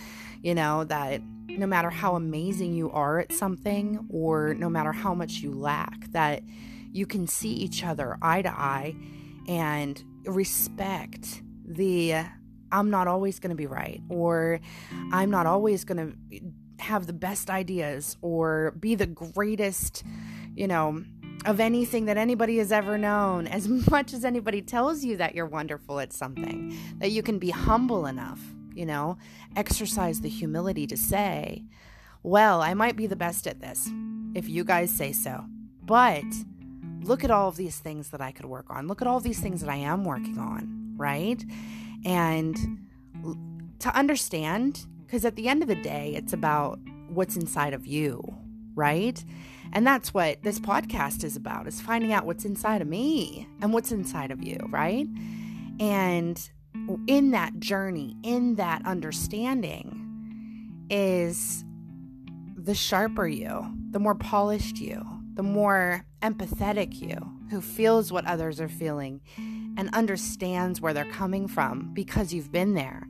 [0.42, 5.14] You know, that no matter how amazing you are at something or no matter how
[5.14, 6.44] much you lack, that
[6.92, 8.96] you can see each other eye to eye
[9.48, 12.16] and respect the
[12.72, 14.60] I'm not always going to be right, or
[15.12, 16.40] I'm not always going to
[16.80, 20.04] have the best ideas, or be the greatest,
[20.56, 21.04] you know,
[21.46, 25.46] of anything that anybody has ever known, as much as anybody tells you that you're
[25.46, 28.42] wonderful at something, that you can be humble enough,
[28.74, 29.18] you know,
[29.56, 31.64] exercise the humility to say,
[32.24, 33.90] well, I might be the best at this,
[34.34, 35.46] if you guys say so,
[35.84, 36.24] but
[37.02, 38.88] look at all of these things that I could work on.
[38.88, 41.44] Look at all these things that I am working on right?
[42.04, 42.58] And
[43.80, 44.86] to understand,
[45.16, 48.22] because at the end of the day, it's about what's inside of you,
[48.74, 49.24] right?
[49.72, 53.72] And that's what this podcast is about is finding out what's inside of me and
[53.72, 55.08] what's inside of you, right?
[55.80, 56.50] And
[57.08, 61.64] in that journey, in that understanding is
[62.58, 65.02] the sharper you, the more polished you,
[65.36, 67.16] the more empathetic you,
[67.52, 69.22] who feels what others are feeling
[69.78, 73.08] and understands where they're coming from because you've been there.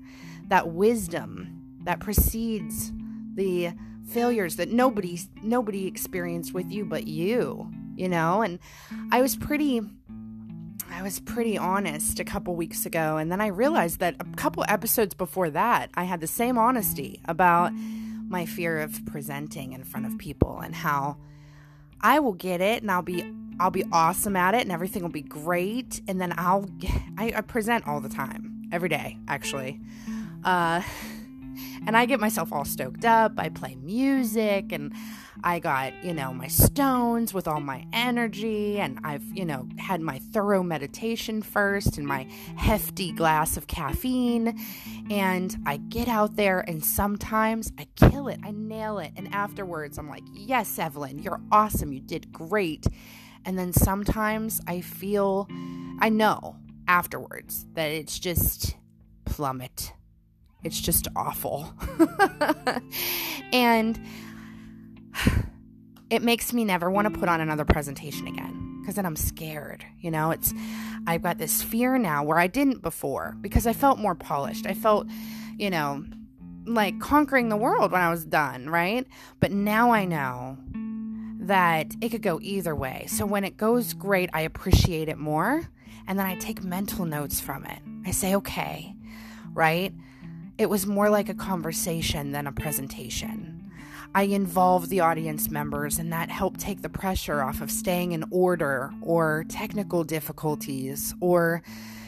[0.49, 2.91] That wisdom that precedes
[3.33, 3.71] the
[4.07, 8.41] failures that nobody nobody experienced with you but you, you know?
[8.41, 8.59] And
[9.11, 9.81] I was pretty
[10.91, 14.63] I was pretty honest a couple weeks ago, and then I realized that a couple
[14.67, 17.73] episodes before that, I had the same honesty about
[18.27, 21.17] my fear of presenting in front of people and how
[22.01, 23.23] I will get it and I'll be
[23.59, 26.69] I'll be awesome at it and everything will be great and then I'll
[27.17, 29.79] I, I present all the time every day actually
[30.43, 30.81] uh
[31.85, 34.93] and I get myself all stoked up I play music and
[35.43, 40.01] I got, you know, my stones with all my energy, and I've, you know, had
[40.01, 44.59] my thorough meditation first and my hefty glass of caffeine.
[45.09, 49.11] And I get out there, and sometimes I kill it, I nail it.
[49.15, 51.91] And afterwards, I'm like, yes, Evelyn, you're awesome.
[51.91, 52.87] You did great.
[53.45, 55.47] And then sometimes I feel,
[55.99, 56.55] I know
[56.87, 58.77] afterwards that it's just
[59.25, 59.93] plummet.
[60.65, 61.71] It's just awful.
[63.53, 63.99] and
[66.09, 69.85] it makes me never want to put on another presentation again because then I'm scared.
[69.99, 70.53] You know, it's
[71.05, 74.65] I've got this fear now where I didn't before because I felt more polished.
[74.65, 75.07] I felt,
[75.57, 76.03] you know,
[76.65, 79.05] like conquering the world when I was done, right?
[79.39, 80.57] But now I know
[81.41, 83.05] that it could go either way.
[83.07, 85.69] So when it goes great, I appreciate it more
[86.07, 87.79] and then I take mental notes from it.
[88.05, 88.95] I say, okay,
[89.53, 89.93] right?
[90.57, 93.71] It was more like a conversation than a presentation.
[94.13, 98.23] I involved the audience members, and that helped take the pressure off of staying in
[98.31, 101.61] order or technical difficulties or,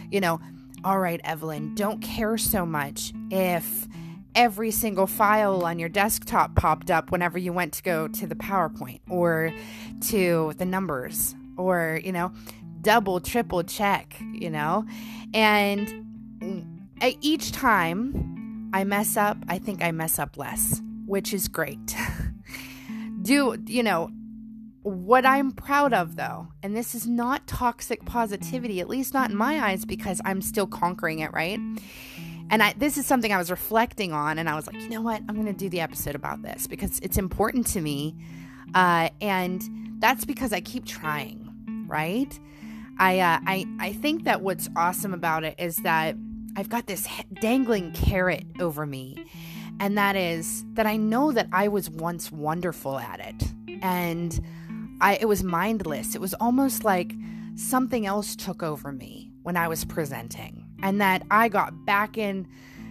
[0.09, 0.39] you know,
[0.85, 3.87] all right, Evelyn, don't care so much if
[4.35, 8.35] every single file on your desktop popped up whenever you went to go to the
[8.35, 9.51] PowerPoint or
[10.07, 12.31] to the numbers or, you know,
[12.81, 14.85] double, triple check, you know?
[15.33, 16.05] And
[16.39, 18.36] mm, each time
[18.77, 21.95] I mess up, I think I mess up less which is great.
[23.21, 24.11] Do, you know,
[24.83, 29.35] what I'm proud of though, and this is not toxic positivity, at least not in
[29.35, 31.59] my eyes, because I'm still conquering it, right?
[32.49, 35.01] And I, this is something I was reflecting on, and I was like, you know
[35.01, 35.21] what?
[35.27, 38.15] I'm going to do the episode about this because it's important to me.
[38.73, 39.61] Uh, and
[39.99, 42.39] that's because I keep trying, right?
[42.99, 46.15] I, uh, I, I think that what's awesome about it is that
[46.57, 47.07] I've got this
[47.39, 49.25] dangling carrot over me
[49.79, 53.43] and that is that I know that I was once wonderful at it.
[53.81, 54.39] And
[55.01, 56.15] I it was mindless.
[56.15, 57.13] It was almost like
[57.55, 60.65] something else took over me when I was presenting.
[60.81, 62.47] And that I got back in,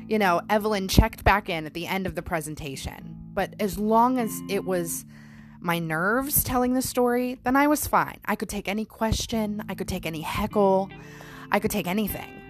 [0.09, 3.17] you know, Evelyn checked back in at the end of the presentation.
[3.33, 5.05] But as long as it was
[5.61, 8.19] my nerves telling the story, then I was fine.
[8.25, 10.89] I could take any question, I could take any heckle,
[11.51, 12.46] I could take anything.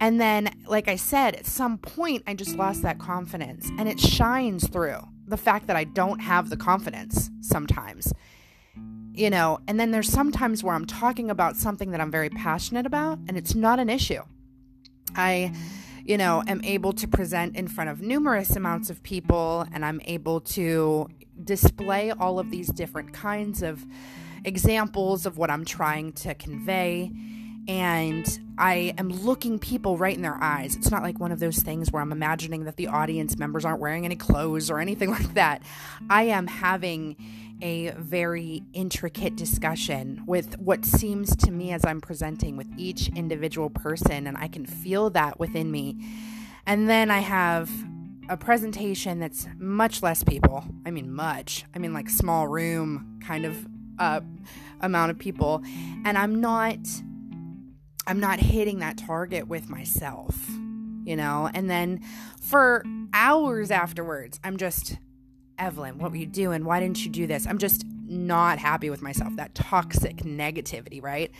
[0.00, 3.68] And then, like I said, at some point, I just lost that confidence.
[3.78, 8.12] And it shines through the fact that I don't have the confidence sometimes.
[9.12, 12.86] You know, and then there's sometimes where I'm talking about something that I'm very passionate
[12.86, 14.22] about, and it's not an issue.
[15.16, 15.52] I,
[16.04, 20.00] you know, am able to present in front of numerous amounts of people, and I'm
[20.04, 21.08] able to
[21.42, 23.84] display all of these different kinds of
[24.44, 27.10] examples of what I'm trying to convey
[27.68, 30.74] and I am looking people right in their eyes.
[30.74, 33.78] It's not like one of those things where I'm imagining that the audience members aren't
[33.78, 35.62] wearing any clothes or anything like that.
[36.08, 37.16] I am having
[37.60, 43.68] a very intricate discussion with what seems to me as I'm presenting with each individual
[43.68, 45.96] person, and I can feel that within me.
[46.66, 47.70] And then I have
[48.28, 50.64] a presentation that's much less people.
[50.86, 51.64] I mean, much.
[51.74, 53.66] I mean, like small room kind of
[53.98, 54.20] uh,
[54.80, 55.62] amount of people.
[56.04, 56.78] And I'm not
[58.08, 60.34] I'm not hitting that target with myself,
[61.04, 61.50] you know?
[61.52, 62.00] And then
[62.40, 64.96] for hours afterwards, I'm just,
[65.58, 66.64] Evelyn, what were you doing?
[66.64, 67.46] Why didn't you do this?
[67.46, 69.36] I'm just not happy with myself.
[69.36, 71.30] That toxic negativity, right?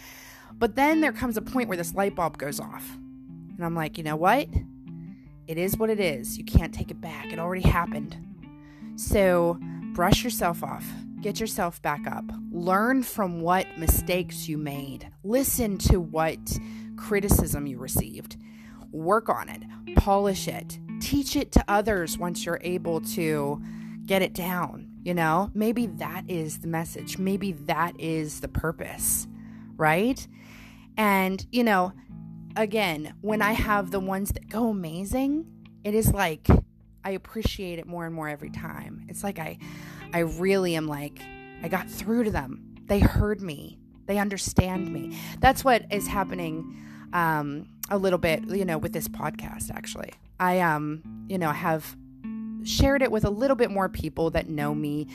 [0.52, 2.86] But then there comes a point where this light bulb goes off.
[3.56, 4.46] And I'm like, you know what?
[5.46, 6.36] It is what it is.
[6.36, 7.32] You can't take it back.
[7.32, 8.14] It already happened.
[8.96, 9.58] So
[9.94, 10.84] brush yourself off.
[11.20, 12.24] Get yourself back up.
[12.52, 15.10] Learn from what mistakes you made.
[15.24, 16.38] Listen to what
[16.96, 18.36] criticism you received.
[18.92, 19.62] Work on it.
[19.96, 20.78] Polish it.
[21.00, 23.60] Teach it to others once you're able to
[24.06, 24.90] get it down.
[25.02, 27.18] You know, maybe that is the message.
[27.18, 29.26] Maybe that is the purpose,
[29.76, 30.24] right?
[30.96, 31.92] And, you know,
[32.56, 35.46] again, when I have the ones that go amazing,
[35.82, 36.48] it is like
[37.04, 39.06] I appreciate it more and more every time.
[39.08, 39.58] It's like I
[40.12, 41.20] I really am like,
[41.62, 42.76] I got through to them.
[42.86, 43.78] They heard me.
[44.06, 45.18] They understand me.
[45.40, 46.76] That's what is happening
[47.12, 50.12] um, a little bit, you know, with this podcast, actually.
[50.40, 51.96] I, um, you know, have
[52.64, 55.08] shared it with a little bit more people that know me.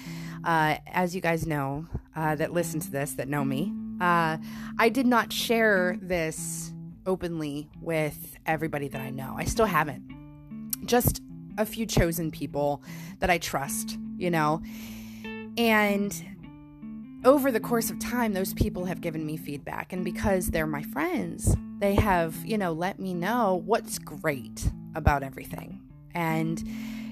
[0.44, 4.38] Uh, as you guys know, uh, that listen to this, that know me, Uh,
[4.78, 6.74] I did not share this
[7.06, 9.36] openly with everybody that I know.
[9.38, 10.04] I still haven't.
[10.86, 11.22] Just
[11.58, 12.82] a few chosen people
[13.20, 14.62] that I trust, you know.
[15.58, 16.14] And
[17.26, 19.94] over the course of time, those people have given me feedback.
[19.94, 25.24] And because they're my friends, they have, you know, let me know what's great about
[25.24, 25.82] everything.
[26.14, 26.62] And,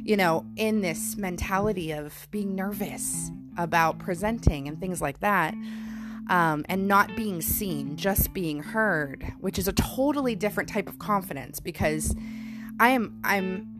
[0.03, 5.53] you know, in this mentality of being nervous about presenting and things like that,
[6.29, 10.99] um, and not being seen, just being heard, which is a totally different type of
[10.99, 12.15] confidence because
[12.79, 13.70] I am, I'm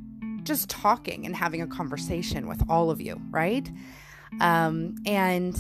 [0.44, 3.70] just talking and having a conversation with all of you, right?
[4.40, 5.56] Um, and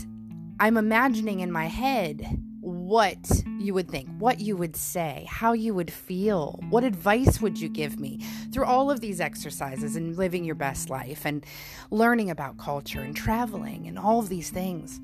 [0.60, 2.26] I'm imagining in my head
[2.62, 3.18] what
[3.60, 7.68] you would think, what you would say, how you would feel, what advice would you
[7.68, 8.20] give me
[8.54, 11.44] through all of these exercises and living your best life and
[11.90, 15.00] learning about culture and traveling and all of these things.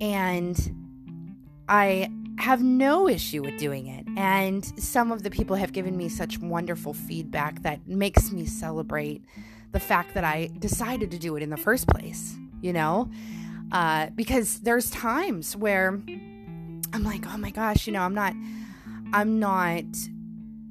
[0.00, 0.74] And
[1.68, 2.10] I
[2.40, 4.06] have no issue with doing it.
[4.16, 9.24] And some of the people have given me such wonderful feedback that makes me celebrate
[9.72, 13.10] the fact that I decided to do it in the first place, you know?
[13.72, 15.88] uh, because there's times where
[16.92, 18.34] I'm like, oh my gosh, you know, I'm not,
[19.12, 19.84] I'm not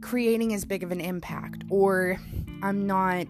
[0.01, 2.19] creating as big of an impact, or
[2.61, 3.27] I'm not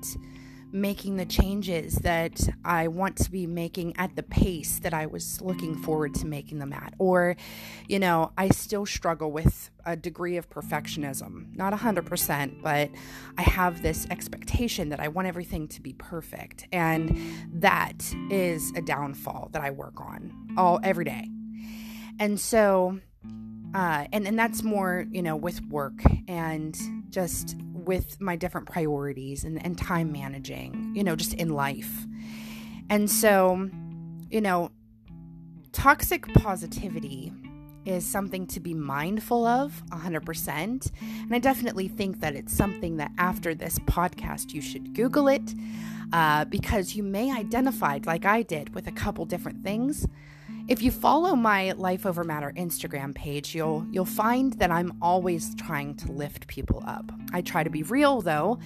[0.72, 5.42] making the changes that I want to be making at the pace that I was
[5.42, 6.94] looking forward to making them at.
[7.00, 7.36] Or,
[7.88, 11.56] you know, I still struggle with a degree of perfectionism.
[11.56, 12.90] Not 100%, but
[13.38, 16.68] I have this expectation that I want everything to be perfect.
[16.72, 17.18] And
[17.54, 21.28] that is a downfall that I work on all every day.
[22.20, 23.00] And so,
[23.74, 26.78] uh, and, and that's more, you know, with work and
[27.10, 27.56] just
[27.90, 32.06] with my different priorities and, and time managing, you know, just in life.
[32.88, 33.68] And so,
[34.30, 34.70] you know,
[35.72, 37.34] toxic positivity
[37.86, 40.92] is something to be mindful of 100%.
[41.02, 45.56] And I definitely think that it's something that after this podcast, you should Google it
[46.14, 50.06] uh, because you may identify, like I did, with a couple different things
[50.70, 55.56] if you follow my Life Over Matter Instagram page, you'll you'll find that I'm always
[55.56, 57.12] trying to lift people up.
[57.34, 58.60] I try to be real though.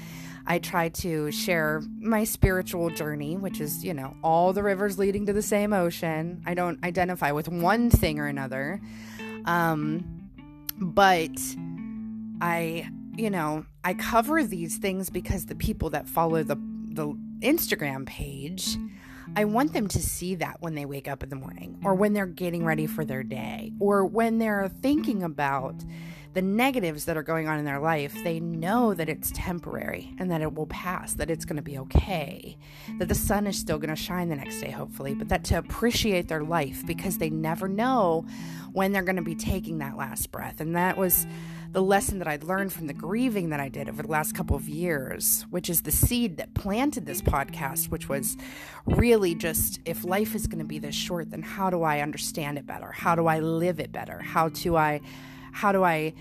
[0.45, 5.25] I try to share my spiritual journey, which is, you know, all the rivers leading
[5.27, 6.43] to the same ocean.
[6.45, 8.81] I don't identify with one thing or another.
[9.45, 10.29] Um,
[10.75, 11.31] but
[12.41, 16.57] I, you know, I cover these things because the people that follow the
[16.89, 17.07] the
[17.39, 18.77] Instagram page
[19.35, 22.13] I want them to see that when they wake up in the morning or when
[22.13, 25.75] they're getting ready for their day or when they're thinking about
[26.33, 30.31] the negatives that are going on in their life, they know that it's temporary and
[30.31, 32.57] that it will pass, that it's going to be okay,
[32.97, 35.57] that the sun is still going to shine the next day, hopefully, but that to
[35.57, 38.25] appreciate their life because they never know
[38.71, 40.59] when they're going to be taking that last breath.
[40.59, 41.27] And that was
[41.73, 44.55] the lesson that I'd learned from the grieving that I did over the last couple
[44.55, 48.37] of years, which is the seed that planted this podcast, which was
[48.85, 52.59] really just if life is going to be this short, then how do I understand
[52.59, 52.91] it better?
[52.91, 54.19] How do I live it better?
[54.19, 55.01] How do I,
[55.51, 56.13] how do I,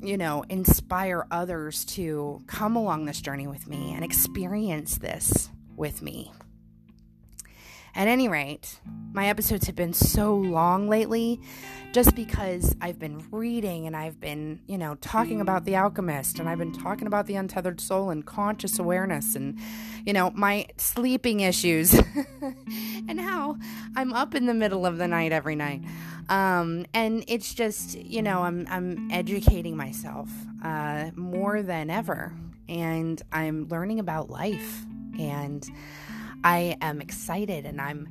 [0.00, 6.02] you know, inspire others to come along this journey with me and experience this with
[6.02, 6.30] me?
[7.96, 8.78] At any rate,
[9.12, 11.40] my episodes have been so long lately
[11.94, 16.48] just because I've been reading and I've been, you know, talking about The Alchemist and
[16.48, 19.60] I've been talking about the untethered soul and conscious awareness and,
[20.04, 21.94] you know, my sleeping issues
[23.08, 23.58] and how
[23.94, 25.82] I'm up in the middle of the night every night.
[26.28, 30.28] Um, and it's just, you know, I'm, I'm educating myself
[30.64, 32.32] uh, more than ever
[32.68, 34.84] and I'm learning about life
[35.16, 35.64] and
[36.42, 38.08] I am excited and I'm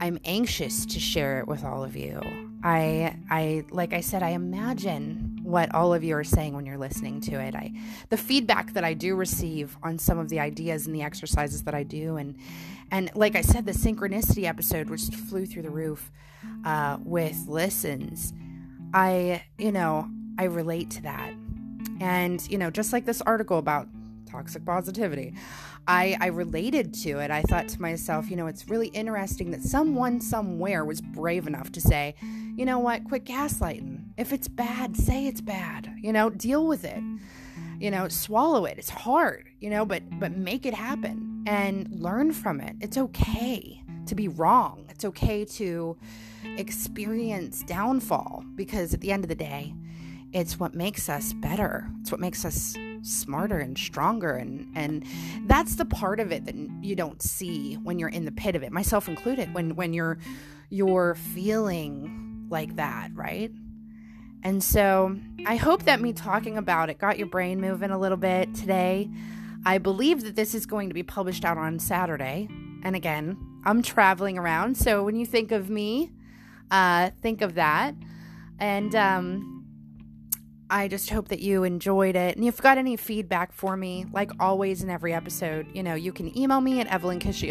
[0.00, 2.20] I'm anxious to share it with all of you.
[2.64, 6.78] I I like I said I imagine what all of you are saying when you're
[6.78, 7.54] listening to it.
[7.54, 7.72] I
[8.08, 11.74] the feedback that I do receive on some of the ideas and the exercises that
[11.74, 12.36] I do and
[12.90, 16.10] and like I said the synchronicity episode which flew through the roof
[16.64, 18.32] uh, with listens.
[18.94, 20.08] I you know,
[20.38, 21.34] I relate to that.
[22.00, 23.88] And you know, just like this article about
[24.34, 25.32] toxic positivity.
[25.86, 27.30] I, I related to it.
[27.30, 31.70] I thought to myself, you know, it's really interesting that someone somewhere was brave enough
[31.72, 32.16] to say,
[32.56, 34.02] you know what, quit gaslighting.
[34.16, 35.92] If it's bad, say it's bad.
[36.02, 37.02] You know, deal with it.
[37.78, 38.78] You know, swallow it.
[38.78, 42.76] It's hard, you know, but but make it happen and learn from it.
[42.80, 44.86] It's okay to be wrong.
[44.88, 45.96] It's okay to
[46.56, 49.74] experience downfall because at the end of the day,
[50.32, 51.88] it's what makes us better.
[52.00, 55.04] It's what makes us smarter and stronger and and
[55.46, 58.62] that's the part of it that you don't see when you're in the pit of
[58.62, 60.18] it myself included when when you're
[60.70, 63.50] you're feeling like that, right?
[64.42, 68.18] And so I hope that me talking about it got your brain moving a little
[68.18, 69.10] bit today.
[69.64, 72.48] I believe that this is going to be published out on Saturday.
[72.82, 74.76] And again, I'm traveling around.
[74.76, 76.12] So when you think of me,
[76.70, 77.94] uh, think of that.
[78.58, 79.53] And um,
[80.70, 82.36] I just hope that you enjoyed it.
[82.36, 85.94] And if you've got any feedback for me, like always in every episode, you know,
[85.94, 87.42] you can email me at evelynkish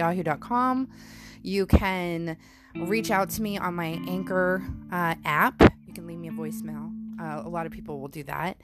[1.43, 2.38] You can
[2.76, 5.61] reach out to me on my Anchor uh, app.
[5.86, 6.91] You can leave me a voicemail.
[7.20, 8.57] Uh, a lot of people will do that.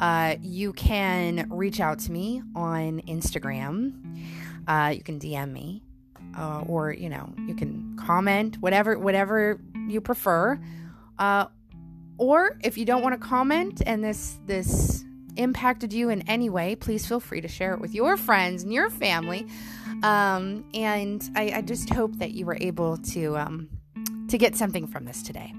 [0.00, 4.18] Uh, you can reach out to me on Instagram.
[4.66, 5.82] Uh, you can DM me,
[6.36, 10.60] uh, or you know, you can comment, whatever, whatever you prefer.
[12.18, 15.04] Or if you don't want to comment and this this
[15.36, 18.72] impacted you in any way, please feel free to share it with your friends and
[18.72, 19.46] your family.
[20.02, 23.68] Um, and I, I, just hope that you were able to um,
[24.28, 25.54] to get something from this today.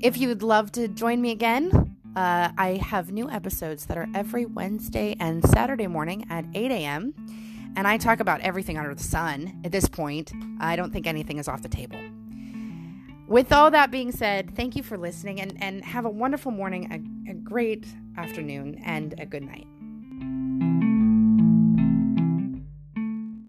[0.00, 4.08] If you would love to join me again, uh, I have new episodes that are
[4.14, 7.14] every Wednesday and Saturday morning at 8 a.m.
[7.76, 10.32] And I talk about everything under the sun at this point.
[10.58, 12.00] I don't think anything is off the table
[13.30, 16.90] with all that being said, thank you for listening and, and have a wonderful morning,
[17.26, 19.68] a, a great afternoon, and a good night.